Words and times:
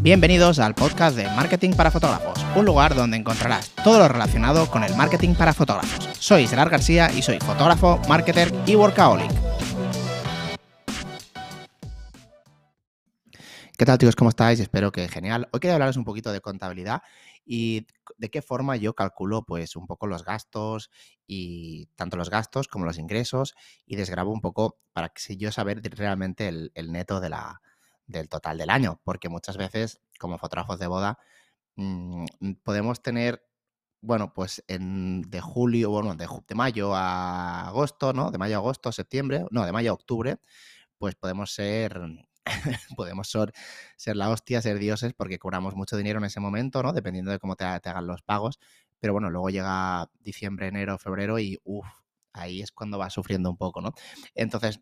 Bienvenidos 0.00 0.60
al 0.60 0.76
podcast 0.76 1.16
de 1.16 1.24
Marketing 1.24 1.72
para 1.72 1.90
Fotógrafos, 1.90 2.38
un 2.54 2.64
lugar 2.64 2.94
donde 2.94 3.16
encontrarás 3.16 3.70
todo 3.82 3.98
lo 3.98 4.06
relacionado 4.06 4.70
con 4.70 4.84
el 4.84 4.94
marketing 4.94 5.34
para 5.34 5.52
fotógrafos. 5.52 6.08
Soy 6.20 6.46
Gerard 6.46 6.70
García 6.70 7.10
y 7.12 7.20
soy 7.20 7.40
fotógrafo, 7.40 8.00
marketer 8.08 8.54
y 8.64 8.76
workaholic. 8.76 9.28
¿Qué 13.76 13.84
tal 13.84 13.98
chicos? 13.98 14.14
¿Cómo 14.14 14.30
estáis? 14.30 14.60
Espero 14.60 14.92
que 14.92 15.08
genial. 15.08 15.48
Hoy 15.52 15.58
quería 15.58 15.74
hablaros 15.74 15.96
un 15.96 16.04
poquito 16.04 16.30
de 16.30 16.40
contabilidad 16.40 17.02
y 17.44 17.88
de 18.18 18.30
qué 18.30 18.40
forma 18.40 18.76
yo 18.76 18.94
calculo 18.94 19.42
pues 19.44 19.74
un 19.74 19.88
poco 19.88 20.06
los 20.06 20.24
gastos 20.24 20.90
y 21.26 21.86
tanto 21.96 22.16
los 22.16 22.30
gastos 22.30 22.68
como 22.68 22.84
los 22.84 22.98
ingresos 22.98 23.54
y 23.84 23.96
desgrabo 23.96 24.32
un 24.32 24.40
poco 24.40 24.78
para 24.92 25.08
que 25.08 25.36
yo 25.36 25.50
saber 25.50 25.80
realmente 25.96 26.46
el, 26.46 26.92
neto 26.92 27.20
de 27.20 27.30
la, 27.30 27.60
del 28.08 28.28
total 28.28 28.58
del 28.58 28.70
año, 28.70 29.00
porque 29.04 29.28
muchas 29.28 29.56
veces 29.56 30.00
como 30.18 30.38
fotógrafos 30.38 30.78
de 30.80 30.88
boda 30.88 31.18
mm, 31.76 32.26
podemos 32.64 33.02
tener 33.02 33.44
bueno, 34.00 34.32
pues 34.32 34.64
en, 34.68 35.22
de 35.22 35.40
julio, 35.40 35.90
bueno, 35.90 36.14
de, 36.14 36.28
de, 36.48 36.54
mayo 36.54 36.94
a 36.94 37.68
agosto, 37.68 38.12
¿no? 38.12 38.30
De 38.30 38.38
mayo 38.38 38.56
a 38.56 38.58
agosto, 38.58 38.92
septiembre, 38.92 39.44
no, 39.50 39.66
de 39.66 39.72
mayo 39.72 39.90
a 39.90 39.94
octubre, 39.94 40.38
pues 40.98 41.16
podemos 41.16 41.52
ser 41.52 42.00
podemos 42.96 43.28
ser, 43.30 43.52
ser, 43.96 44.16
la 44.16 44.30
hostia, 44.30 44.62
ser 44.62 44.78
dioses, 44.78 45.14
porque 45.14 45.38
cobramos 45.38 45.74
mucho 45.74 45.96
dinero 45.96 46.18
en 46.18 46.24
ese 46.24 46.40
momento, 46.40 46.82
¿no? 46.82 46.92
Dependiendo 46.92 47.30
de 47.30 47.38
cómo 47.38 47.56
te, 47.56 47.64
hagan 47.64 48.06
los 48.06 48.22
pagos. 48.22 48.58
Pero 49.00 49.12
bueno, 49.12 49.30
luego 49.30 49.50
llega 49.50 50.10
diciembre, 50.20 50.68
enero, 50.68 50.98
febrero 50.98 51.38
y 51.38 51.58
uff, 51.64 51.86
ahí 52.32 52.62
es 52.62 52.72
cuando 52.72 52.98
vas 52.98 53.12
sufriendo 53.12 53.50
un 53.50 53.56
poco, 53.56 53.80
¿no? 53.80 53.92
Entonces, 54.34 54.80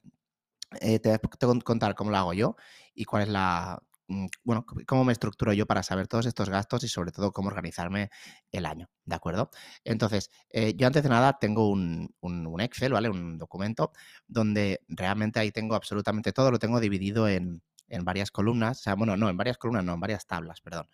eh, 0.80 0.98
te 0.98 1.09
voy 1.09 1.59
a 1.59 1.61
contar 1.62 1.95
cómo 1.95 2.11
lo 2.11 2.16
hago 2.16 2.33
yo 2.35 2.57
y 2.95 3.05
cuál 3.05 3.23
es 3.25 3.29
la, 3.29 3.83
Mm, 4.09 4.27
bueno, 4.45 4.65
cómo 4.87 5.05
me 5.05 5.12
estructuro 5.12 5.52
yo 5.52 5.66
para 5.66 5.83
saber 5.83 6.07
todos 6.07 6.27
estos 6.27 6.49
gastos 6.49 6.85
y 6.85 6.88
sobre 6.88 7.10
todo 7.10 7.32
cómo 7.32 7.49
organizarme 7.49 8.10
el 8.52 8.65
año, 8.66 8.88
¿de 9.04 9.16
acuerdo? 9.16 9.51
Entonces, 9.85 10.30
eh, 10.51 10.74
yo 10.77 10.87
antes 10.87 11.02
de 11.02 11.09
nada 11.09 11.38
tengo 11.41 11.69
un, 11.69 12.15
Excel, 12.60 12.93
¿vale? 12.93 13.09
Un 13.10 13.37
documento 13.38 13.93
donde 14.29 14.80
realmente 14.88 15.41
ahí 15.41 15.51
tengo 15.51 15.74
absolutamente 15.74 16.32
todo, 16.32 16.51
lo 16.52 16.59
tengo 16.59 16.79
dividido 16.80 17.29
en, 17.29 17.63
varias 18.02 18.30
columnas, 18.30 18.80
o 18.80 18.82
sea, 18.82 18.95
bueno, 18.95 19.16
no, 19.16 19.29
en 19.29 19.37
varias 19.37 19.59
columnas, 19.59 19.85
no, 19.85 19.95
en 19.95 20.01
varias 20.01 20.27
tablas, 20.27 20.60
perdón. 20.60 20.88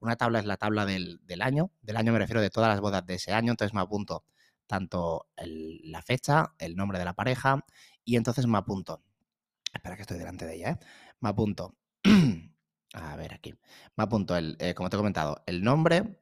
Una 0.00 0.16
tabla 0.16 0.40
es 0.40 0.46
la 0.46 0.56
tabla 0.56 0.86
del, 0.86 1.20
año, 1.40 1.70
del 1.82 1.96
año 1.96 2.12
me 2.12 2.18
refiero 2.18 2.40
de 2.40 2.50
todas 2.50 2.68
las 2.70 2.80
bodas 2.80 3.06
de 3.06 3.14
ese 3.14 3.32
año, 3.32 3.52
entonces 3.52 3.74
me 3.74 3.80
apunto 3.80 4.24
tanto 4.66 5.26
la 5.36 6.02
fecha, 6.02 6.54
el 6.58 6.76
nombre 6.76 6.98
de 6.98 7.04
la 7.04 7.14
pareja 7.14 7.64
y 8.04 8.16
entonces 8.16 8.46
me 8.46 8.58
apunto, 8.58 9.02
espera 9.82 9.96
que 9.96 10.02
estoy 10.02 10.18
delante 10.18 10.46
de 10.46 10.54
ella, 10.54 10.70
¿eh? 10.70 10.78
Me 11.20 11.30
apunto 11.30 11.76
A 12.94 13.16
ver, 13.16 13.34
aquí. 13.34 13.54
Me 13.96 14.04
apunto, 14.04 14.36
el, 14.36 14.56
eh, 14.60 14.74
como 14.74 14.90
te 14.90 14.96
he 14.96 14.98
comentado, 14.98 15.42
el 15.46 15.64
nombre, 15.64 16.20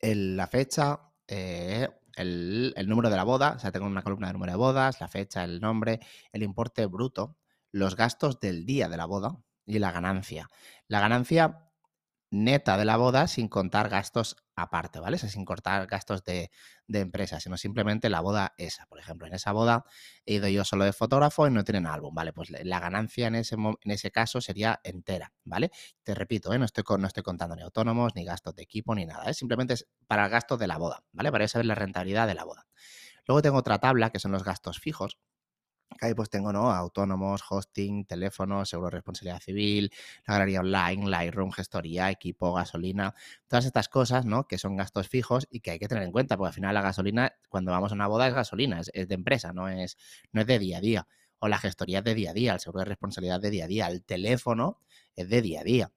la 0.00 0.46
fecha, 0.46 1.12
eh, 1.28 1.88
el, 2.16 2.72
el, 2.74 2.88
número 2.88 3.10
de 3.10 3.16
la 3.16 3.24
boda, 3.24 3.52
o 3.56 3.58
sea, 3.58 3.70
tengo 3.70 3.86
una 3.86 4.02
columna 4.02 4.28
de 4.28 4.32
número 4.32 4.52
de 4.52 4.56
bodas, 4.56 5.00
la 5.00 5.08
fecha, 5.08 5.44
el 5.44 5.60
nombre, 5.60 6.00
el 6.32 6.42
importe 6.42 6.86
bruto, 6.86 7.36
los 7.70 7.96
gastos 7.96 8.40
del 8.40 8.64
día 8.64 8.88
de 8.88 8.96
la 8.96 9.04
boda 9.04 9.38
y 9.66 9.78
la 9.78 9.92
ganancia. 9.92 10.48
La 10.88 11.00
ganancia 11.00 11.70
neta 12.32 12.78
de 12.78 12.86
la 12.86 12.96
boda 12.96 13.28
sin 13.28 13.48
contar 13.48 13.90
gastos 13.90 14.36
aparte, 14.56 14.98
¿vale? 15.00 15.16
O 15.16 15.18
sea, 15.18 15.28
sin 15.28 15.44
cortar 15.44 15.86
gastos 15.86 16.24
de, 16.24 16.50
de, 16.86 17.00
empresa, 17.00 17.40
sino 17.40 17.58
simplemente 17.58 18.08
la 18.08 18.22
boda 18.22 18.54
esa. 18.56 18.86
Por 18.86 18.98
ejemplo, 18.98 19.26
en 19.26 19.34
esa 19.34 19.52
boda 19.52 19.84
he 20.24 20.34
ido 20.34 20.48
yo 20.48 20.64
solo 20.64 20.84
de 20.86 20.94
fotógrafo 20.94 21.46
y 21.46 21.50
no 21.50 21.62
tienen 21.62 21.86
álbum, 21.86 22.14
¿vale? 22.14 22.32
Pues 22.32 22.48
la 22.50 22.80
ganancia 22.80 23.26
en 23.26 23.34
ese, 23.34 23.56
en 23.56 23.90
ese 23.90 24.10
caso 24.10 24.40
sería 24.40 24.80
entera, 24.82 25.34
¿vale? 25.44 25.70
Te 26.02 26.14
repito, 26.14 26.54
¿eh? 26.54 26.58
no, 26.58 26.64
estoy, 26.64 26.84
no 26.98 27.06
estoy 27.06 27.22
contando 27.22 27.54
ni 27.54 27.62
autónomos, 27.62 28.14
ni 28.14 28.24
gastos 28.24 28.54
de 28.54 28.62
equipo, 28.62 28.94
ni 28.94 29.04
nada, 29.04 29.28
¿eh? 29.28 29.34
simplemente 29.34 29.74
es 29.74 29.86
para 30.06 30.24
el 30.24 30.30
gasto 30.30 30.56
de 30.56 30.66
la 30.66 30.78
boda, 30.78 31.04
¿vale? 31.12 31.30
Para 31.30 31.46
saber 31.48 31.66
la 31.66 31.74
rentabilidad 31.74 32.26
de 32.26 32.34
la 32.34 32.44
boda. 32.44 32.66
Luego 33.26 33.42
tengo 33.42 33.58
otra 33.58 33.78
tabla 33.78 34.10
que 34.10 34.18
son 34.18 34.32
los 34.32 34.42
gastos 34.42 34.80
fijos, 34.80 35.18
Ahí 36.00 36.14
pues 36.14 36.30
tengo, 36.30 36.52
¿no? 36.52 36.70
Autónomos, 36.70 37.42
hosting, 37.48 38.04
teléfono, 38.04 38.64
seguro 38.64 38.88
de 38.88 38.92
responsabilidad 38.92 39.40
civil, 39.40 39.92
la 40.26 40.34
galería 40.34 40.60
online, 40.60 41.08
Lightroom, 41.08 41.52
gestoría, 41.52 42.10
equipo, 42.10 42.52
gasolina, 42.54 43.14
todas 43.48 43.64
estas 43.66 43.88
cosas, 43.88 44.24
¿no? 44.24 44.46
Que 44.46 44.58
son 44.58 44.76
gastos 44.76 45.08
fijos 45.08 45.46
y 45.50 45.60
que 45.60 45.72
hay 45.72 45.78
que 45.78 45.88
tener 45.88 46.04
en 46.04 46.12
cuenta, 46.12 46.36
porque 46.36 46.48
al 46.48 46.54
final 46.54 46.74
la 46.74 46.82
gasolina, 46.82 47.32
cuando 47.48 47.72
vamos 47.72 47.92
a 47.92 47.94
una 47.94 48.06
boda, 48.06 48.28
es 48.28 48.34
gasolina, 48.34 48.80
es, 48.80 49.08
de 49.08 49.14
empresa, 49.14 49.52
no 49.52 49.68
es, 49.68 49.96
no 50.32 50.40
es 50.40 50.46
de 50.46 50.58
día 50.58 50.78
a 50.78 50.80
día. 50.80 51.08
O 51.38 51.48
la 51.48 51.58
gestoría 51.58 51.98
es 51.98 52.04
de 52.04 52.14
día 52.14 52.30
a 52.30 52.34
día, 52.34 52.54
el 52.54 52.60
seguro 52.60 52.80
de 52.80 52.86
responsabilidad 52.86 53.40
de 53.40 53.50
día 53.50 53.64
a 53.64 53.68
día, 53.68 53.86
el 53.88 54.04
teléfono 54.04 54.78
es 55.16 55.28
de 55.28 55.42
día 55.42 55.60
a 55.60 55.64
día. 55.64 55.92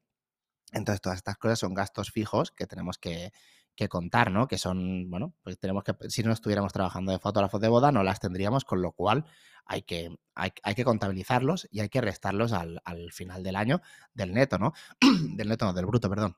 Entonces, 0.73 1.01
todas 1.01 1.17
estas 1.17 1.38
cosas 1.38 1.59
son 1.59 1.73
gastos 1.73 2.12
fijos 2.12 2.51
que 2.51 2.67
tenemos 2.67 2.97
que, 2.97 3.31
que 3.75 3.90
contar, 3.90 4.31
¿no? 4.31 4.47
Que 4.47 4.58
son, 4.58 5.09
bueno, 5.09 5.34
pues 5.44 5.59
tenemos 5.59 5.84
que, 5.84 5.94
si 6.09 6.24
no 6.24 6.31
estuviéramos 6.31 6.74
trabajando 6.74 7.12
de 7.12 7.19
fotógrafos 7.19 7.62
de 7.62 7.68
boda, 7.68 7.91
no 7.91 8.03
las 8.03 8.19
tendríamos, 8.19 8.66
con 8.66 8.81
lo 8.81 8.94
cual 8.94 9.25
hay 9.66 9.81
que, 9.84 10.16
hay, 10.34 10.75
que 10.75 10.84
contabilizarlos 10.84 11.68
y 11.72 11.81
hay 11.81 11.90
que 11.90 12.02
restarlos 12.02 12.53
al, 12.53 12.81
final 13.12 13.44
del 13.44 13.56
año 13.56 13.81
del 14.13 14.34
neto, 14.34 14.58
¿no? 14.58 14.74
del 15.36 15.50
neto, 15.50 15.66
no, 15.66 15.74
del 15.74 15.86
bruto, 15.86 16.09
perdón. 16.09 16.38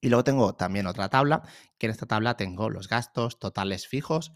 Y 0.00 0.08
luego 0.08 0.24
tengo 0.24 0.54
también 0.54 0.86
otra 0.86 1.08
tabla, 1.08 1.42
que 1.78 1.86
en 1.86 1.92
esta 1.92 2.06
tabla 2.06 2.36
tengo 2.36 2.68
los 2.68 2.88
gastos 2.88 3.38
totales 3.38 3.86
fijos, 3.86 4.32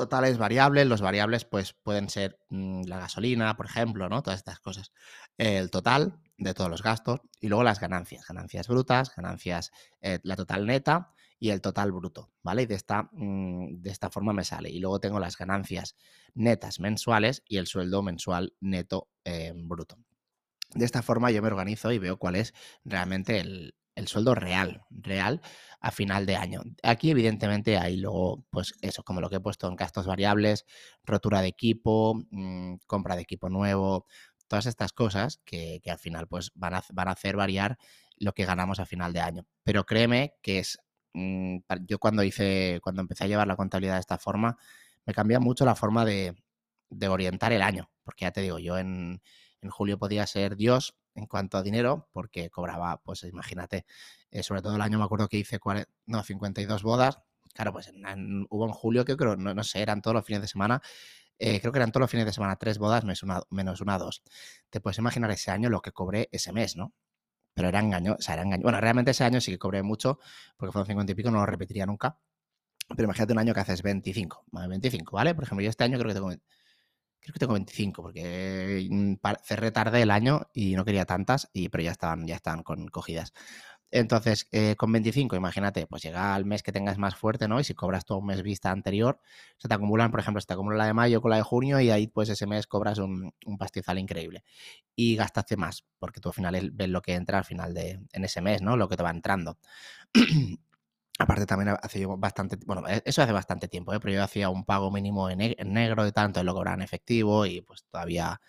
totales 0.00 0.38
variables. 0.38 0.86
Los 0.86 1.00
variables, 1.00 1.44
pues, 1.44 1.72
pueden 1.72 2.08
ser 2.08 2.38
mm, 2.48 2.82
la 2.86 2.98
gasolina, 2.98 3.56
por 3.56 3.66
ejemplo, 3.66 4.08
¿no? 4.08 4.22
Todas 4.22 4.38
estas 4.38 4.60
cosas. 4.60 4.92
El 5.38 5.70
total 5.70 6.20
de 6.38 6.54
todos 6.54 6.70
los 6.70 6.82
gastos 6.82 7.20
y 7.40 7.48
luego 7.48 7.62
las 7.62 7.80
ganancias, 7.80 8.26
ganancias 8.26 8.68
brutas, 8.68 9.14
ganancias, 9.14 9.72
eh, 10.00 10.18
la 10.22 10.36
total 10.36 10.66
neta 10.66 11.12
y 11.38 11.50
el 11.50 11.60
total 11.60 11.92
bruto, 11.92 12.30
¿vale? 12.42 12.62
Y 12.62 12.66
de 12.66 12.74
esta, 12.74 13.08
mm, 13.12 13.80
de 13.82 13.90
esta 13.90 14.10
forma 14.10 14.32
me 14.32 14.44
sale. 14.44 14.70
Y 14.70 14.80
luego 14.80 15.00
tengo 15.00 15.20
las 15.20 15.36
ganancias 15.36 15.96
netas 16.34 16.80
mensuales 16.80 17.42
y 17.46 17.58
el 17.58 17.66
sueldo 17.66 18.02
mensual 18.02 18.54
neto 18.60 19.08
eh, 19.24 19.52
bruto. 19.54 19.98
De 20.74 20.84
esta 20.84 21.02
forma 21.02 21.30
yo 21.30 21.42
me 21.42 21.48
organizo 21.48 21.92
y 21.92 21.98
veo 21.98 22.18
cuál 22.18 22.36
es 22.36 22.54
realmente 22.84 23.40
el, 23.40 23.74
el 24.00 24.08
sueldo 24.08 24.34
real, 24.34 24.82
real 24.90 25.40
a 25.80 25.90
final 25.90 26.26
de 26.26 26.36
año. 26.36 26.62
Aquí 26.82 27.10
evidentemente 27.10 27.78
hay 27.78 27.96
luego, 27.96 28.44
pues 28.50 28.74
eso, 28.82 29.02
como 29.02 29.20
lo 29.20 29.30
que 29.30 29.36
he 29.36 29.40
puesto 29.40 29.68
en 29.68 29.76
gastos 29.76 30.06
variables, 30.06 30.66
rotura 31.04 31.40
de 31.42 31.48
equipo, 31.48 32.20
mm, 32.30 32.76
compra 32.86 33.16
de 33.16 33.22
equipo 33.22 33.48
nuevo, 33.48 34.06
todas 34.48 34.66
estas 34.66 34.92
cosas 34.92 35.40
que, 35.44 35.80
al 35.86 35.98
final 35.98 36.26
pues 36.26 36.50
van 36.54 36.74
a, 36.74 36.84
van 36.92 37.08
a, 37.08 37.12
hacer 37.12 37.36
variar 37.36 37.78
lo 38.18 38.32
que 38.32 38.44
ganamos 38.44 38.80
a 38.80 38.86
final 38.86 39.12
de 39.12 39.20
año. 39.20 39.46
Pero 39.62 39.84
créeme 39.84 40.34
que 40.42 40.58
es, 40.58 40.78
mm, 41.14 41.58
yo 41.86 41.98
cuando 41.98 42.22
hice, 42.24 42.80
cuando 42.82 43.00
empecé 43.00 43.24
a 43.24 43.28
llevar 43.28 43.46
la 43.46 43.56
contabilidad 43.56 43.94
de 43.94 44.00
esta 44.00 44.18
forma, 44.18 44.58
me 45.06 45.14
cambia 45.14 45.40
mucho 45.40 45.64
la 45.64 45.74
forma 45.74 46.04
de, 46.04 46.34
orientar 47.08 47.52
el 47.52 47.62
año, 47.62 47.90
porque 48.02 48.24
ya 48.24 48.32
te 48.32 48.40
digo, 48.42 48.58
yo 48.58 48.76
en, 48.78 49.22
julio 49.70 49.98
podía 49.98 50.26
ser 50.26 50.56
Dios 50.56 50.96
en 51.14 51.26
cuanto 51.26 51.58
a 51.58 51.62
dinero, 51.62 52.08
porque 52.12 52.50
cobraba, 52.50 53.00
pues 53.02 53.24
imagínate, 53.24 53.86
eh, 54.30 54.42
sobre 54.42 54.62
todo 54.62 54.76
el 54.76 54.82
año 54.82 54.98
me 54.98 55.04
acuerdo 55.04 55.28
que 55.28 55.38
hice 55.38 55.58
no, 56.06 56.22
52 56.22 56.82
bodas, 56.82 57.20
claro, 57.54 57.72
pues 57.72 57.92
hubo 58.50 58.66
en 58.66 58.72
julio 58.72 59.04
que 59.04 59.16
creo, 59.16 59.36
no, 59.36 59.54
no 59.54 59.64
sé, 59.64 59.82
eran 59.82 60.02
todos 60.02 60.14
los 60.14 60.24
fines 60.24 60.42
de 60.42 60.48
semana 60.48 60.82
eh, 61.42 61.58
creo 61.58 61.72
que 61.72 61.78
eran 61.78 61.90
todos 61.90 62.02
los 62.02 62.10
fines 62.10 62.26
de 62.26 62.32
semana 62.34 62.56
tres 62.56 62.78
bodas 62.78 63.02
menos 63.04 63.22
una, 63.22 63.42
menos 63.48 63.80
una 63.80 63.96
dos. 63.98 64.22
Te 64.68 64.80
puedes 64.80 64.98
imaginar 64.98 65.30
ese 65.30 65.50
año 65.50 65.70
lo 65.70 65.80
que 65.80 65.90
cobré 65.90 66.28
ese 66.32 66.52
mes, 66.52 66.76
¿no? 66.76 66.92
Pero 67.54 67.68
era 67.68 67.80
engaño, 67.80 68.16
o 68.18 68.22
sea, 68.22 68.34
era 68.34 68.42
engaño. 68.44 68.62
Bueno, 68.62 68.80
realmente 68.80 69.12
ese 69.12 69.24
año 69.24 69.40
sí 69.40 69.52
que 69.52 69.58
cobré 69.58 69.82
mucho, 69.82 70.18
porque 70.58 70.72
fueron 70.72 70.86
50 70.86 71.12
y 71.12 71.14
pico, 71.14 71.30
no 71.30 71.40
lo 71.40 71.46
repetiría 71.46 71.86
nunca. 71.86 72.18
Pero 72.90 73.04
imagínate 73.04 73.32
un 73.32 73.38
año 73.38 73.54
que 73.54 73.60
haces 73.60 73.82
25, 73.82 74.44
25, 74.52 75.16
¿vale? 75.16 75.34
Por 75.34 75.44
ejemplo, 75.44 75.64
yo 75.64 75.70
este 75.70 75.84
año 75.84 75.98
creo 75.98 76.08
que 76.10 76.14
tengo, 76.14 76.30
creo 77.20 77.32
que 77.32 77.38
tengo 77.38 77.54
25, 77.54 78.02
porque 78.02 78.86
mm, 78.90 79.14
cerré 79.44 79.70
tarde 79.70 80.02
el 80.02 80.10
año 80.10 80.42
y 80.54 80.74
no 80.74 80.84
quería 80.84 81.04
tantas, 81.04 81.48
y, 81.52 81.68
pero 81.68 81.84
ya 81.84 81.92
estaban, 81.92 82.26
ya 82.26 82.36
estaban 82.36 82.62
con, 82.62 82.88
cogidas. 82.88 83.32
Entonces, 83.92 84.46
eh, 84.52 84.76
con 84.76 84.92
25, 84.92 85.34
imagínate, 85.34 85.86
pues 85.86 86.02
llega 86.02 86.34
al 86.34 86.44
mes 86.44 86.62
que 86.62 86.70
tengas 86.70 86.96
más 86.98 87.16
fuerte, 87.16 87.48
¿no? 87.48 87.58
Y 87.58 87.64
si 87.64 87.74
cobras 87.74 88.04
todo 88.04 88.18
un 88.18 88.26
mes 88.26 88.42
vista 88.42 88.70
anterior, 88.70 89.20
se 89.58 89.66
te 89.66 89.74
acumulan, 89.74 90.12
por 90.12 90.20
ejemplo, 90.20 90.40
se 90.40 90.46
te 90.46 90.52
acumula 90.54 90.76
la 90.76 90.86
de 90.86 90.94
mayo 90.94 91.20
con 91.20 91.30
la 91.30 91.38
de 91.38 91.42
junio 91.42 91.80
y 91.80 91.90
ahí 91.90 92.06
pues 92.06 92.28
ese 92.28 92.46
mes 92.46 92.68
cobras 92.68 92.98
un, 92.98 93.32
pastizal 93.58 93.98
increíble. 93.98 94.44
Y 94.94 95.16
gastaste 95.16 95.56
más, 95.56 95.84
porque 95.98 96.20
tú 96.20 96.28
al 96.28 96.34
final 96.34 96.70
ves 96.72 96.88
lo 96.88 97.02
que 97.02 97.14
entra 97.14 97.38
al 97.38 97.44
final 97.44 97.74
de, 97.74 98.00
en 98.12 98.24
ese 98.24 98.40
mes, 98.40 98.62
¿no? 98.62 98.76
Lo 98.76 98.88
que 98.88 98.96
te 98.96 99.02
va 99.02 99.10
entrando. 99.10 99.58
Aparte 101.20 101.44
también 101.44 101.76
hace 101.82 102.06
bastante, 102.06 102.56
bueno, 102.64 102.88
e, 102.88 103.02
eso 103.04 103.20
hace 103.20 103.32
bastante 103.32 103.68
tiempo, 103.68 103.92
¿eh? 103.92 104.00
pero 104.00 104.14
yo 104.14 104.24
hacía 104.24 104.48
un 104.48 104.64
pago 104.64 104.90
mínimo 104.90 105.28
en, 105.28 105.38
negro 105.70 106.06
y 106.06 106.12
tanto, 106.12 106.42
lo 106.42 106.54
cobraban 106.54 106.80
en 106.80 106.84
efectivo 106.84 107.44
y 107.44 107.60
pues 107.60 107.84
todavía, 107.84 108.40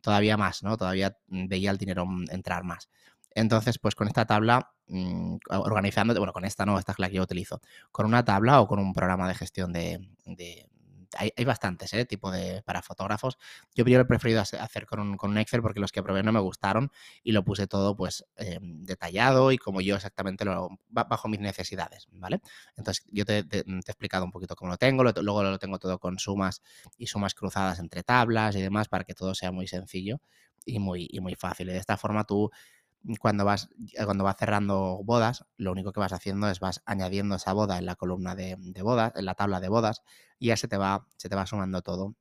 todavía 0.00 0.36
más, 0.36 0.62
¿no? 0.62 0.76
Todavía 0.76 1.16
mm, 1.26 1.48
veía 1.48 1.72
el 1.72 1.76
dinero 1.76 2.06
mm, 2.06 2.26
entrar 2.30 2.62
más. 2.62 2.88
Entonces, 3.34 3.80
pues 3.80 3.96
con 3.96 4.06
esta 4.06 4.26
tabla, 4.26 4.70
mm, 4.86 5.38
organizando, 5.48 6.14
bueno, 6.14 6.32
con 6.32 6.44
esta 6.44 6.64
no, 6.64 6.78
esta 6.78 6.92
es 6.92 7.00
la 7.00 7.08
que 7.08 7.16
yo 7.16 7.22
utilizo, 7.24 7.60
con 7.90 8.06
una 8.06 8.24
tabla 8.24 8.60
o 8.60 8.68
con 8.68 8.78
un 8.78 8.92
programa 8.92 9.26
de 9.26 9.34
gestión 9.34 9.72
de, 9.72 10.08
hay, 11.16 11.44
bastantes, 11.44 11.92
¿eh? 11.94 12.04
Tipo 12.04 12.30
de, 12.30 12.62
para 12.62 12.82
fotógrafos. 12.82 13.38
Yo, 13.74 13.84
yo 13.84 13.98
lo 13.98 14.02
he 14.02 14.06
preferido 14.06 14.40
hacer 14.40 14.86
con 14.86 15.00
un, 15.00 15.16
con 15.16 15.30
un, 15.30 15.38
Excel 15.38 15.62
porque 15.62 15.80
los 15.80 15.92
que 15.92 16.02
probé 16.02 16.22
no 16.22 16.32
me 16.32 16.40
gustaron 16.40 16.90
y 17.22 17.32
lo 17.32 17.44
puse 17.44 17.66
todo 17.66 17.96
pues 17.96 18.24
em, 18.36 18.82
detallado 18.84 19.52
y 19.52 19.58
como 19.58 19.80
yo 19.80 19.96
exactamente 19.96 20.44
lo, 20.44 20.68
bajo 20.88 21.28
mis 21.28 21.40
necesidades, 21.40 22.08
¿vale? 22.12 22.40
Entonces 22.76 23.04
yo 23.10 23.24
te, 23.24 23.38
he 23.38 23.60
explicado 23.86 24.24
un 24.24 24.30
poquito 24.30 24.56
cómo 24.56 24.70
lo 24.70 24.76
tengo, 24.76 25.02
luego 25.04 25.42
lo 25.42 25.58
tengo 25.58 25.78
todo 25.78 25.98
con 25.98 26.18
sumas 26.18 26.62
y 26.96 27.06
sumas 27.06 27.34
cruzadas 27.34 27.78
entre 27.78 28.02
tablas 28.02 28.56
y 28.56 28.62
demás 28.62 28.88
para 28.88 29.04
que 29.04 29.14
todo 29.14 29.34
sea 29.34 29.50
muy 29.52 29.66
sencillo 29.66 30.20
y 30.64 30.78
muy, 30.78 31.08
y 31.10 31.20
muy 31.20 31.34
fácil. 31.34 31.68
Y 31.70 31.72
de 31.72 31.78
esta 31.78 31.96
forma 31.96 32.24
tú 32.24 32.50
cuando 33.18 33.44
vas, 33.44 33.68
eh, 33.94 34.04
cuando 34.04 34.24
vas 34.24 34.36
cerrando 34.38 35.00
bodas, 35.04 35.44
lo 35.56 35.72
único 35.72 35.92
que 35.92 36.00
vas 36.00 36.12
haciendo 36.12 36.48
es 36.48 36.60
vas 36.60 36.82
añadiendo 36.86 37.36
esa 37.36 37.52
boda 37.52 37.78
en 37.78 37.86
la 37.86 37.96
columna 37.96 38.34
de, 38.34 38.56
bodas, 38.82 39.12
en 39.16 39.24
la 39.24 39.34
tabla 39.34 39.60
de 39.60 39.68
bodas, 39.68 40.02
y 40.38 40.48
ya 40.48 40.56
se 40.56 40.68
te 40.68 40.76
va, 40.76 41.06
se 41.16 41.28
te 41.28 41.36
va 41.36 41.46
sumando 41.46 41.82
todo 41.82 42.16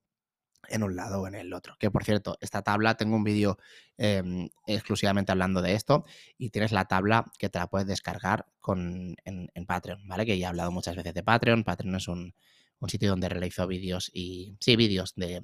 en 0.67 0.83
un 0.83 0.95
lado 0.95 1.21
o 1.21 1.27
en 1.27 1.35
el 1.35 1.53
otro. 1.53 1.75
Que 1.79 1.89
por 1.89 2.03
cierto, 2.03 2.37
esta 2.41 2.61
tabla, 2.61 2.95
tengo 2.95 3.15
un 3.15 3.23
vídeo 3.23 3.57
em, 3.97 4.49
exclusivamente 4.67 5.31
hablando 5.31 5.61
de 5.61 5.73
esto 5.73 6.05
y 6.37 6.49
tienes 6.51 6.71
la 6.71 6.85
tabla 6.85 7.31
que 7.37 7.49
te 7.49 7.59
la 7.59 7.67
puedes 7.67 7.87
descargar 7.87 8.45
con, 8.59 9.15
en, 9.25 9.49
en, 9.53 9.65
Patreon, 9.65 10.07
¿vale? 10.07 10.25
Que 10.25 10.37
ya 10.37 10.47
he 10.47 10.49
hablado 10.49 10.71
muchas 10.71 10.95
veces 10.95 11.13
de 11.13 11.23
Patreon. 11.23 11.63
Patreon 11.63 11.95
es 11.95 12.07
un, 12.07 12.35
un 12.79 12.89
sitio 12.89 13.09
donde 13.09 13.29
realizo 13.29 13.67
vídeos 13.67 14.09
y, 14.13 14.55
sí, 14.59 14.75
vídeos 14.75 15.13
de, 15.15 15.41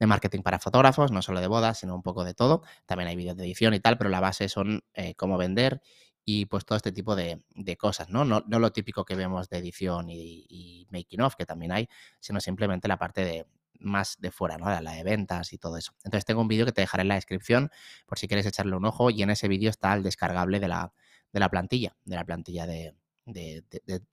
marketing 0.00 0.42
para 0.42 0.58
fotógrafos, 0.58 1.12
no 1.12 1.22
solo 1.22 1.40
de 1.40 1.46
bodas, 1.46 1.78
sino 1.78 1.94
un 1.94 2.02
poco 2.02 2.24
de 2.24 2.34
todo. 2.34 2.62
También 2.86 3.08
hay 3.08 3.16
vídeos 3.16 3.36
de 3.36 3.44
edición 3.44 3.74
y 3.74 3.80
tal, 3.80 3.98
pero 3.98 4.10
la 4.10 4.20
base 4.20 4.48
son 4.48 4.82
eh, 4.94 5.14
cómo 5.14 5.38
vender 5.38 5.80
y 6.24 6.46
pues 6.46 6.64
todo 6.64 6.76
este 6.76 6.92
tipo 6.92 7.16
de, 7.16 7.42
cosas, 7.78 8.08
¿no? 8.08 8.24
¿no? 8.24 8.44
¿no? 8.46 8.58
lo 8.58 8.72
típico 8.72 9.04
que 9.04 9.16
vemos 9.16 9.48
de 9.48 9.58
edición 9.58 10.06
y, 10.08 10.86
making 10.90 11.20
of, 11.20 11.34
que 11.36 11.46
también 11.46 11.72
hay, 11.72 11.88
sino 12.20 12.40
simplemente 12.40 12.88
la 12.88 12.98
parte 12.98 13.24
de 13.24 13.46
más 13.80 14.16
de 14.20 14.30
fuera, 14.30 14.58
¿no? 14.58 14.66
La 14.80 14.92
de 14.92 15.02
ventas 15.02 15.52
y 15.52 15.58
todo 15.58 15.76
eso. 15.76 15.92
Entonces 16.04 16.24
tengo 16.24 16.40
un 16.40 16.46
vídeo 16.46 16.64
que 16.64 16.72
te 16.72 16.82
dejaré 16.82 17.02
en 17.02 17.08
la 17.08 17.16
descripción 17.16 17.70
por 18.06 18.18
si 18.18 18.28
quieres 18.28 18.46
echarle 18.46 18.76
un 18.76 18.84
ojo 18.84 19.10
y 19.10 19.22
en 19.22 19.30
ese 19.30 19.48
vídeo 19.48 19.70
está 19.70 19.92
el 19.94 20.04
descargable 20.04 20.60
de 20.60 20.68
la, 20.68 20.92
de 21.32 21.40
la 21.40 21.48
plantilla, 21.48 21.96
de 22.04 22.14
la 22.14 22.24
plantilla 22.24 22.66
de, 22.66 22.94
de, 23.24 23.64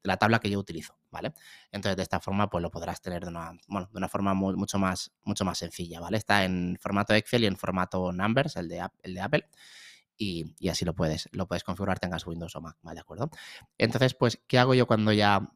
la 0.03 0.17
tabla 0.17 0.39
que 0.39 0.49
yo 0.49 0.59
utilizo, 0.59 0.97
¿vale? 1.11 1.33
Entonces, 1.71 1.97
de 1.97 2.03
esta 2.03 2.19
forma, 2.19 2.49
pues 2.49 2.61
lo 2.61 2.71
podrás 2.71 3.01
tener 3.01 3.23
de 3.23 3.29
una, 3.29 3.51
bueno, 3.67 3.89
de 3.91 3.97
una 3.97 4.09
forma 4.09 4.33
mucho, 4.33 4.79
más, 4.79 5.11
mucho 5.23 5.45
más 5.45 5.57
sencilla, 5.57 5.99
¿vale? 5.99 6.17
Está 6.17 6.45
en 6.45 6.77
formato 6.79 7.13
Excel 7.13 7.43
y 7.43 7.47
en 7.47 7.57
formato 7.57 8.11
Numbers, 8.11 8.55
el 8.55 8.69
de, 8.69 8.87
el 9.03 9.13
de 9.13 9.21
Apple, 9.21 9.49
y, 10.17 10.55
así 10.69 10.85
lo 10.85 10.93
puedes, 10.93 11.29
lo 11.31 11.47
puedes 11.47 11.63
configurar, 11.63 11.99
tengas 11.99 12.27
Windows 12.27 12.55
o 12.55 12.61
Mac, 12.61 12.77
¿vale? 12.81 12.95
¿De 12.95 13.01
acuerdo? 13.01 13.29
Entonces, 13.77 14.13
pues, 14.13 14.41
¿qué 14.47 14.59
hago 14.59 14.73
yo 14.73 14.85
cuando 14.85 15.13
ya 15.13 15.53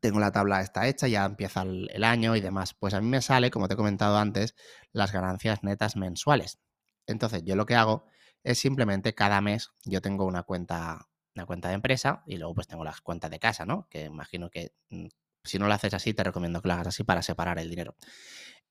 tengo 0.00 0.18
la 0.20 0.32
tabla 0.32 0.62
esta 0.62 0.88
hecha, 0.88 1.06
ya 1.08 1.26
empieza 1.26 1.62
el 1.62 2.04
año 2.04 2.34
y 2.36 2.40
demás? 2.40 2.74
Pues 2.74 2.94
a 2.94 3.00
mí 3.00 3.06
me 3.06 3.20
sale, 3.20 3.50
como 3.50 3.68
te 3.68 3.74
he 3.74 3.76
comentado 3.76 4.18
antes, 4.18 4.54
las 4.92 5.12
ganancias 5.12 5.62
netas 5.62 5.96
mensuales. 5.96 6.58
Entonces, 7.06 7.42
yo 7.44 7.56
lo 7.56 7.66
que 7.66 7.74
hago 7.74 8.06
es 8.42 8.58
simplemente 8.58 9.14
cada 9.14 9.40
mes 9.40 9.70
yo 9.84 10.00
tengo 10.00 10.24
una 10.26 10.42
cuenta 10.42 11.08
una 11.34 11.46
cuenta 11.46 11.68
de 11.68 11.74
empresa 11.74 12.22
y 12.26 12.36
luego 12.36 12.54
pues 12.54 12.66
tengo 12.66 12.84
las 12.84 13.00
cuentas 13.00 13.30
de 13.30 13.38
casa, 13.38 13.64
¿no? 13.64 13.88
Que 13.88 14.04
imagino 14.04 14.50
que 14.50 14.72
mm, 14.90 15.06
si 15.42 15.58
no 15.58 15.66
lo 15.66 15.74
haces 15.74 15.94
así, 15.94 16.14
te 16.14 16.24
recomiendo 16.24 16.62
que 16.62 16.68
lo 16.68 16.74
hagas 16.74 16.88
así 16.88 17.04
para 17.04 17.22
separar 17.22 17.58
el 17.58 17.68
dinero. 17.68 17.96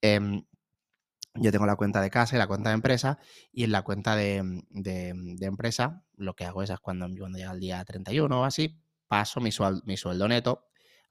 Em, 0.01 0.44
yo 1.36 1.51
tengo 1.51 1.65
la 1.65 1.75
cuenta 1.75 2.01
de 2.01 2.10
casa 2.10 2.36
y 2.36 2.39
la 2.39 2.48
cuenta 2.48 2.69
de 2.69 2.75
empresa 2.75 3.19
y 3.51 3.63
en 3.63 3.71
la 3.71 3.81
cuenta 3.83 4.15
de, 4.15 4.44
mm, 4.44 5.44
empresa 5.44 6.04
lo 6.15 6.36
que 6.36 6.45
hago 6.45 6.63
es 6.63 6.71
cuando, 6.80 7.07
llega 7.07 7.51
el 7.51 7.60
día 7.60 7.83
31 7.83 8.42
o 8.42 8.44
así, 8.45 8.80
paso 9.07 9.42
mi, 9.42 9.51
sueldo 9.51 10.27
neto 10.27 10.68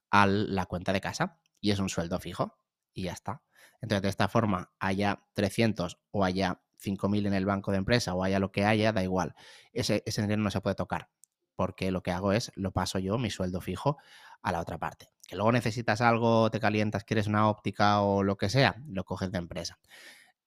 a 0.09 0.27
la 0.27 0.65
cuenta 0.65 0.93
de 0.93 1.01
casa 1.01 1.39
y 1.59 1.71
es 1.71 1.79
un 1.79 1.89
sueldo 1.89 2.19
fijo 2.19 2.57
y 2.93 3.03
ya 3.03 3.13
está. 3.13 3.41
Entonces, 3.81 4.03
de 4.03 4.09
esta 4.09 4.29
forma, 4.29 4.71
haya 4.79 5.25
300 5.33 5.99
o 6.11 6.23
haya 6.23 6.61
5.000 6.77 7.27
en 7.27 7.33
el 7.33 7.45
banco 7.45 7.71
de 7.71 7.77
empresa 7.77 8.13
o 8.13 8.23
haya 8.23 8.39
lo 8.39 8.51
que 8.51 8.65
haya, 8.65 8.93
da 8.93 9.03
igual. 9.03 9.35
Ese 9.73 10.03
dinero 10.05 10.41
no 10.41 10.51
se 10.51 10.61
puede 10.61 10.75
tocar 10.75 11.09
porque 11.55 11.91
lo 11.91 12.03
que 12.03 12.11
hago 12.11 12.31
es, 12.33 12.51
lo 12.55 12.71
paso 12.71 12.99
yo, 12.99 13.17
mi 13.17 13.29
sueldo 13.29 13.61
fijo, 13.61 13.97
a 14.41 14.51
la 14.51 14.59
otra 14.59 14.77
parte. 14.77 15.09
Que 15.27 15.35
luego 15.35 15.51
necesitas 15.51 16.01
algo, 16.01 16.51
te 16.51 16.59
calientas, 16.59 17.03
quieres 17.03 17.27
una 17.27 17.49
óptica 17.49 18.01
o 18.01 18.23
lo 18.23 18.37
que 18.37 18.49
sea, 18.49 18.75
lo 18.87 19.05
coges 19.05 19.31
de 19.31 19.37
empresa. 19.37 19.79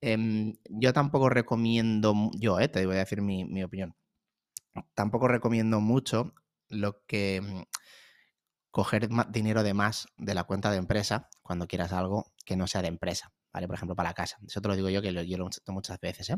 Em, 0.00 0.56
yo 0.68 0.92
tampoco 0.92 1.30
recomiendo, 1.30 2.14
yo 2.38 2.60
eh, 2.60 2.68
te 2.68 2.84
voy 2.86 2.96
a 2.96 3.00
decir 3.00 3.22
mi, 3.22 3.62
opinión, 3.62 3.96
tampoco 4.94 5.26
recomiendo 5.28 5.80
mucho 5.80 6.34
lo 6.68 7.04
que 7.06 7.40
mm, 7.40 7.62
coger 8.70 9.08
dinero 9.30 9.62
de 9.62 9.72
más 9.72 10.08
de 10.18 10.34
la 10.34 10.44
cuenta 10.44 10.70
de 10.70 10.76
empresa 10.76 11.30
cuando 11.42 11.66
quieras 11.66 11.92
algo 11.92 12.32
que 12.44 12.56
no 12.56 12.66
sea 12.66 12.82
de 12.82 12.88
empresa. 12.88 13.32
¿Vale? 13.56 13.66
Por 13.66 13.76
ejemplo, 13.76 13.96
para 13.96 14.10
la 14.10 14.14
casa. 14.14 14.36
Eso 14.46 14.60
te 14.60 14.68
lo 14.68 14.76
digo 14.76 14.90
yo 14.90 15.00
que 15.00 15.12
lo, 15.12 15.22
yo 15.22 15.38
lo 15.38 15.48
muchas 15.68 15.98
veces, 15.98 16.28
¿eh? 16.28 16.36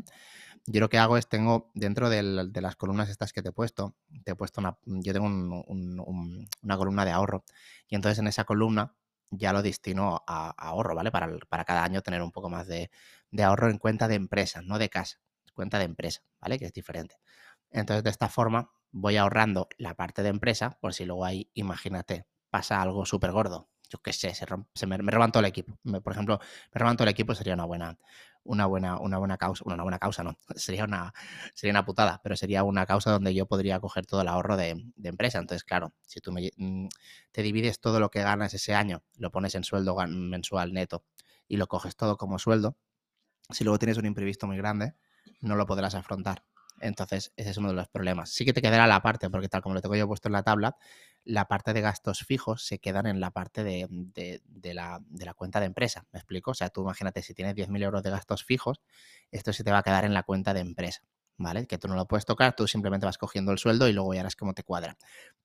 Yo 0.65 0.79
lo 0.79 0.87
que 0.87 0.97
hago 0.97 1.17
es 1.17 1.27
tengo 1.27 1.69
dentro 1.73 2.09
de 2.09 2.23
las 2.61 2.75
columnas 2.77 3.09
estas 3.09 3.33
que 3.33 3.41
te 3.41 3.49
he 3.49 3.51
puesto, 3.51 3.93
te 4.23 4.31
he 4.31 4.35
puesto 4.35 4.61
una, 4.61 4.77
yo 4.85 5.11
tengo 5.11 5.27
una 5.27 6.77
columna 6.77 7.03
de 7.03 7.11
ahorro 7.11 7.43
y 7.89 7.95
entonces 7.95 8.19
en 8.19 8.27
esa 8.27 8.45
columna 8.45 8.95
ya 9.31 9.51
lo 9.51 9.61
destino 9.61 10.23
a, 10.27 10.51
ahorro, 10.51 10.95
¿vale? 10.95 11.11
Para, 11.11 11.27
para, 11.49 11.65
cada 11.65 11.83
año 11.83 12.01
tener 12.01 12.21
un 12.21 12.31
poco 12.31 12.49
más 12.49 12.67
de, 12.67 12.89
de 13.31 13.43
ahorro 13.43 13.69
en 13.69 13.79
cuenta 13.79 14.07
de 14.07 14.15
empresa, 14.15 14.61
no 14.61 14.79
de 14.79 14.87
casa, 14.87 15.19
cuenta 15.53 15.77
de 15.77 15.85
empresa, 15.85 16.21
¿vale? 16.39 16.57
Que 16.57 16.67
es 16.67 16.73
diferente. 16.73 17.17
Entonces, 17.69 18.05
de 18.05 18.11
esta 18.11 18.29
forma, 18.29 18.71
voy 18.91 19.17
ahorrando 19.17 19.67
la 19.77 19.93
parte 19.95 20.23
de 20.23 20.29
empresa 20.29 20.77
por 20.79 20.93
si 20.93 21.03
luego 21.03 21.25
ahí, 21.25 21.51
imagínate, 21.53 22.25
pasa 22.49 22.81
algo 22.81 23.05
súper 23.05 23.33
gordo 23.33 23.67
yo 23.89 23.99
qué 24.01 24.13
sé, 24.13 24.33
se, 24.33 24.87
me, 24.87 24.97
me 24.99 25.11
roban 25.11 25.31
todo 25.31 25.41
el 25.41 25.47
equipo. 25.47 25.77
por 26.03 26.13
ejemplo, 26.13 26.39
me 26.73 26.79
roban 26.79 26.95
todo 26.95 27.05
el 27.05 27.11
equipo 27.11 27.33
sería 27.33 27.55
una 27.55 27.65
buena, 27.65 27.97
una 28.43 28.65
buena, 28.65 28.99
una 28.99 29.17
buena 29.17 29.37
causa. 29.37 29.63
una 29.65 29.83
buena 29.83 29.99
causa 29.99 30.23
no, 30.23 30.37
sería 30.55 30.85
una, 30.85 31.13
sería 31.53 31.71
una 31.71 31.85
putada, 31.85 32.19
pero 32.23 32.35
sería 32.35 32.63
una 32.63 32.85
causa 32.85 33.11
donde 33.11 33.33
yo 33.33 33.45
podría 33.47 33.79
coger 33.79 34.05
todo 34.05 34.21
el 34.21 34.27
ahorro 34.27 34.57
de, 34.57 34.83
empresa. 35.03 35.39
Entonces, 35.39 35.63
claro, 35.63 35.93
si 36.05 36.19
tú 36.21 36.31
me, 36.31 36.51
mm, 36.57 36.87
te 37.31 37.41
divides 37.41 37.79
todo 37.79 37.99
lo 37.99 38.09
que 38.09 38.21
ganas 38.21 38.53
ese 38.53 38.75
año, 38.75 39.03
lo 39.17 39.31
pones 39.31 39.55
en 39.55 39.63
sueldo 39.63 39.95
mensual 40.07 40.73
neto 40.73 41.03
y 41.47 41.57
lo 41.57 41.67
coges 41.67 41.95
todo 41.95 42.17
como 42.17 42.39
sueldo, 42.39 42.77
si 43.49 43.63
luego 43.63 43.79
tienes 43.79 43.97
un 43.97 44.05
imprevisto 44.05 44.47
muy 44.47 44.57
grande, 44.57 44.93
no 45.41 45.55
lo 45.55 45.65
podrás 45.65 45.95
afrontar. 45.95 46.43
Entonces, 46.81 47.33
ese 47.35 47.51
es 47.51 47.57
uno 47.57 47.69
de 47.69 47.75
los 47.75 47.87
problemas. 47.87 48.29
Sí 48.29 48.45
que 48.45 48.53
te 48.53 48.61
quedará 48.61 48.87
la 48.87 49.01
parte, 49.01 49.29
porque 49.29 49.49
tal 49.49 49.61
como 49.61 49.75
lo 49.75 49.81
tengo 49.81 49.95
yo 49.95 50.07
puesto 50.07 50.27
en 50.27 50.33
la 50.33 50.43
tabla, 50.43 50.77
la 51.23 51.45
parte 51.47 51.73
de 51.73 51.81
gastos 51.81 52.19
fijos 52.25 52.65
se 52.65 52.79
quedan 52.79 53.05
en 53.05 53.19
la 53.19 53.31
parte 53.31 53.63
de, 53.63 53.87
la, 54.73 55.33
cuenta 55.35 55.59
de 55.59 55.65
empresa. 55.65 56.05
¿Me 56.11 56.19
explico? 56.19 56.51
O 56.51 56.53
sea, 56.53 56.69
tú 56.69 56.81
imagínate, 56.81 57.21
si 57.21 57.33
tienes 57.33 57.55
10.000 57.55 57.83
euros 57.83 58.03
de 58.03 58.09
gastos 58.09 58.43
fijos, 58.43 58.81
esto 59.31 59.53
se 59.53 59.63
te 59.63 59.71
va 59.71 59.79
a 59.79 59.83
quedar 59.83 60.05
en 60.05 60.13
la 60.13 60.23
cuenta 60.23 60.53
de 60.53 60.61
empresa. 60.61 61.01
¿Vale? 61.41 61.67
Que 61.67 61.77
tú 61.77 61.87
no 61.87 61.95
lo 61.95 62.05
puedes 62.05 62.25
tocar, 62.25 62.53
tú 62.53 62.67
simplemente 62.67 63.05
vas 63.05 63.17
cogiendo 63.17 63.53
el 63.53 63.59
sueldo 63.59 63.87
y 63.87 63.93
luego 63.93 64.13
ya 64.13 64.19
harás 64.19 64.35
como 64.35 64.53
te 64.53 64.63
cuadra. 64.63 64.97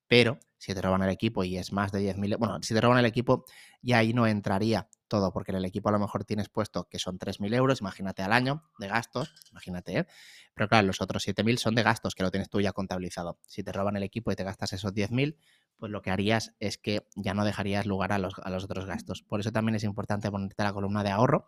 Pero 0.09 0.41
si 0.59 0.75
te 0.75 0.83
roban 0.83 1.03
el 1.03 1.11
equipo 1.11 1.45
y 1.45 1.57
es 1.57 1.73
más 1.73 1.93
de 1.93 2.01
10.000, 2.01 2.37
bueno, 2.37 2.59
si 2.63 2.75
te 2.75 2.81
roban 2.81 2.99
el 2.99 3.07
equipo, 3.07 3.45
ya 3.81 3.99
ahí 3.99 4.13
no 4.13 4.27
entraría 4.27 4.89
todo, 5.15 5.33
porque 5.33 5.53
en 5.53 5.59
el 5.59 5.65
equipo 5.65 5.91
a 5.91 5.93
lo 5.93 6.01
mejor 6.01 6.25
tienes 6.25 6.49
puesto 6.49 6.89
que 6.89 6.99
son 6.99 7.19
3.000 7.19 7.55
euros, 7.55 7.81
imagínate 7.81 8.23
al 8.23 8.33
año 8.33 8.65
de 8.81 8.89
gastos, 8.89 9.33
imagínate, 9.53 9.99
¿eh? 9.99 10.07
pero 10.55 10.69
claro, 10.69 10.89
los 10.89 11.01
otros 11.01 11.25
7.000 11.25 11.57
son 11.57 11.77
de 11.77 11.85
gastos 11.85 12.17
que 12.17 12.25
lo 12.25 12.33
tienes 12.33 12.51
tú 12.51 12.61
ya 12.61 12.73
contabilizado. 12.73 13.39
Si 13.47 13.63
te 13.63 13.71
roban 13.71 13.97
el 13.97 14.03
equipo 14.03 14.33
y 14.33 14.35
te 14.35 14.43
gastas 14.43 14.73
esos 14.73 14.93
10.000, 14.93 15.37
pues 15.77 15.93
lo 15.93 16.03
que 16.03 16.11
harías 16.11 16.57
es 16.59 16.79
que 16.79 17.07
ya 17.15 17.33
no 17.33 17.45
dejarías 17.45 17.87
lugar 17.87 18.13
a 18.13 18.19
los, 18.19 18.35
a 18.43 18.51
los 18.51 18.65
otros 18.65 18.87
gastos. 18.87 19.23
Por 19.23 19.39
eso 19.39 19.53
también 19.53 19.77
es 19.77 19.85
importante 19.85 20.33
ponerte 20.33 20.65
la 20.65 20.73
columna 20.73 21.05
de 21.05 21.11
ahorro 21.11 21.47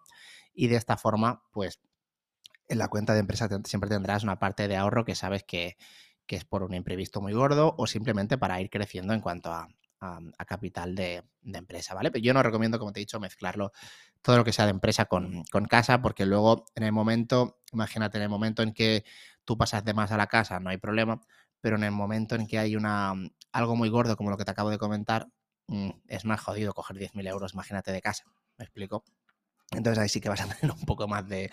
y 0.54 0.68
de 0.68 0.76
esta 0.76 0.96
forma, 0.96 1.42
pues 1.50 1.80
en 2.68 2.78
la 2.78 2.86
cuenta 2.86 3.14
de 3.14 3.20
empresa 3.20 3.48
siempre 3.64 3.90
tendrás 3.90 4.22
una 4.22 4.38
parte 4.38 4.68
de 4.68 4.76
ahorro 4.76 5.04
que 5.04 5.16
sabes 5.16 5.42
que, 5.42 5.76
es 6.28 6.44
por 6.44 6.62
un 6.62 6.74
imprevisto 6.74 7.20
muy 7.20 7.32
gordo 7.32 7.74
o 7.78 7.86
simplemente 7.88 8.38
para 8.38 8.60
ir 8.60 8.70
creciendo 8.70 9.12
en 9.12 9.20
cuanto 9.20 9.52
a, 9.52 9.68
capital 10.46 10.94
de, 10.94 11.24
empresa, 11.42 11.94
¿vale? 11.94 12.10
Pero 12.10 12.22
yo 12.22 12.34
no 12.34 12.42
recomiendo, 12.42 12.78
como 12.78 12.92
te 12.92 13.00
he 13.00 13.02
dicho, 13.02 13.20
mezclarlo 13.20 13.72
todo 14.22 14.36
lo 14.38 14.44
que 14.44 14.52
sea 14.52 14.64
de 14.64 14.72
empresa 14.72 15.06
con, 15.06 15.44
con, 15.52 15.66
casa, 15.66 16.02
porque 16.02 16.26
luego 16.26 16.66
en 16.74 16.82
el 16.82 16.92
momento, 16.92 17.60
imagínate, 17.72 18.18
en 18.18 18.24
el 18.24 18.28
momento 18.28 18.62
en 18.62 18.72
que 18.72 19.04
tú 19.44 19.56
pasas 19.56 19.84
de 19.84 19.94
más 19.94 20.12
a 20.12 20.16
la 20.16 20.26
casa, 20.26 20.58
no 20.60 20.70
hay 20.70 20.78
problema, 20.78 21.20
pero 21.60 21.76
en 21.76 21.84
el 21.84 21.92
momento 21.92 22.34
en 22.34 22.46
que 22.46 22.58
hay 22.58 22.76
una, 22.76 23.14
algo 23.52 23.76
muy 23.76 23.88
gordo 23.88 24.16
como 24.16 24.30
lo 24.30 24.36
que 24.36 24.44
te 24.44 24.50
acabo 24.50 24.70
de 24.70 24.78
comentar, 24.78 25.28
mm, 25.68 25.90
es 26.08 26.24
más 26.24 26.40
jodido 26.40 26.74
coger 26.74 26.96
10.000 26.96 27.26
euros, 27.26 27.54
imagínate, 27.54 27.92
de 27.92 28.02
casa. 28.02 28.24
¿Me 28.58 28.64
explico? 28.64 29.04
Entonces 29.72 30.00
ahí 30.00 30.08
sí 30.08 30.20
que 30.20 30.28
vas 30.28 30.40
a 30.40 30.46
tener 30.54 30.74
un 30.74 30.84
poco 30.84 31.08
más 31.08 31.24
de, 31.28 31.50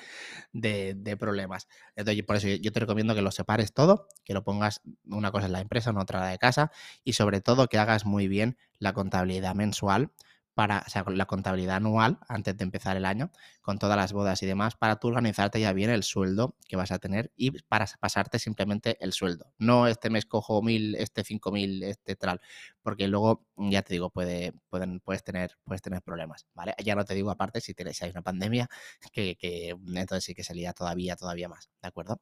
problemas. 1.20 1.67
Entonces, 1.96 2.24
por 2.24 2.36
eso 2.36 2.48
yo 2.48 2.72
te 2.72 2.79
recomiendo 2.79 3.15
que 3.15 3.22
lo 3.22 3.32
separes 3.32 3.74
todo, 3.74 4.08
que 4.24 4.34
lo 4.34 4.43
pongas 4.43 4.82
una 5.05 5.32
cosa 5.32 5.48
en 5.48 5.53
la 5.53 5.62
empresa, 5.62 5.91
una 5.91 6.01
otra 6.01 6.20
en 6.20 6.25
la 6.25 6.32
de 6.32 6.38
casa 6.38 6.72
y 7.03 7.13
sobre 7.13 7.41
todo 7.41 7.67
que 7.67 7.77
hagas 7.77 8.05
muy 8.05 8.27
bien 8.27 8.58
la 8.79 8.93
contabilidad 8.93 9.55
mensual 9.55 10.12
para, 10.53 10.83
o 10.86 10.89
sea, 10.89 11.03
la 11.07 11.25
contabilidad 11.25 11.77
anual 11.77 12.19
antes 12.27 12.55
de 12.57 12.63
empezar 12.63 12.98
el 12.98 13.05
año, 13.05 13.31
con 13.62 13.79
todas 13.79 13.98
las 13.98 14.13
bodas 14.13 14.43
y 14.43 14.45
demás, 14.45 14.75
para 14.75 14.98
tú 14.98 15.07
organizarte 15.07 15.60
ya 15.60 15.74
bien 15.74 15.89
el 15.89 16.03
sueldo 16.03 16.55
que 16.67 16.75
vas 16.75 16.91
a 16.91 17.00
tener 17.00 17.31
y 17.36 17.51
para 17.63 17.88
pasarte 18.00 18.39
simplemente 18.39 18.98
el 19.00 19.13
sueldo. 19.13 19.51
No 19.57 19.88
este 19.88 20.10
mes 20.10 20.25
cojo 20.25 20.62
mil, 20.62 20.95
este 20.95 21.24
cinco 21.24 21.51
mil, 21.51 21.83
este 21.83 22.15
tal, 22.15 22.41
porque 22.81 23.07
luego, 23.07 23.45
ya 23.57 23.81
te 23.81 23.93
digo, 23.93 24.10
puede, 24.10 24.53
pueden, 24.69 25.00
puedes, 25.00 25.24
tener, 25.24 25.57
puedes 25.63 25.81
tener 25.81 26.01
problemas, 26.01 26.45
¿vale? 26.53 26.75
Ya 26.83 26.95
no 26.95 27.05
te 27.05 27.13
digo 27.15 27.31
aparte 27.31 27.62
si, 27.62 27.74
tienes, 27.74 28.01
hay 28.01 28.12
una 28.12 28.22
pandemia, 28.22 28.69
que, 29.12 29.36
que 29.36 29.69
entonces 29.69 30.24
sí 30.24 30.36
que 30.36 30.43
sería 30.43 30.74
todavía, 30.74 31.15
todavía 31.15 31.50
más, 31.50 31.69
¿de 31.81 31.88
acuerdo? 31.88 32.19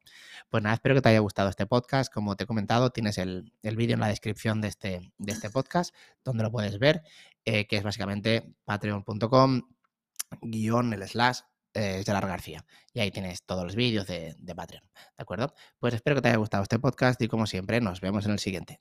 Pues 0.50 0.64
nada, 0.64 0.76
espero 0.76 0.96
que 0.96 1.02
te 1.02 1.10
haya 1.10 1.20
gustado 1.20 1.50
este 1.50 1.66
podcast. 1.66 2.14
Como 2.14 2.36
te 2.36 2.44
he 2.44 2.48
comentado, 2.48 2.92
tienes 2.92 3.18
el, 3.18 3.54
el 3.64 3.76
vídeo 3.76 3.96
en 3.96 4.02
la 4.02 4.08
descripción 4.08 4.62
de 4.62 4.68
este, 4.68 5.12
de 5.18 5.32
este 5.32 5.50
podcast, 5.50 5.94
donde 6.24 6.44
lo 6.44 6.52
puedes 6.52 6.80
ver. 6.80 7.04
Eh, 7.44 7.66
que 7.66 7.78
es 7.78 7.82
básicamente 7.82 8.21
patreon.com 8.66 9.62
guion 10.42 10.94
el 10.94 11.08
slash 11.08 11.40
eh, 11.74 12.04
García. 12.06 12.66
Y 12.94 13.00
ahí 13.00 13.12
tienes 13.12 13.44
todos 13.44 13.64
los 13.64 13.76
vídeos 13.76 14.08
de, 14.08 14.36
de 14.38 14.56
Patreon. 14.56 14.84
¿De 14.94 15.22
acuerdo? 15.22 15.54
Pues 15.80 15.94
espero 15.94 16.16
que 16.16 16.22
te 16.22 16.28
haya 16.30 16.38
gustado 16.38 16.64
este 16.64 16.80
podcast 16.80 17.22
y 17.22 17.28
como 17.28 17.48
siempre 17.48 17.82
nos 17.82 18.02
vemos 18.02 18.26
en 18.26 18.32
el 18.32 18.40
siguiente. 18.40 18.80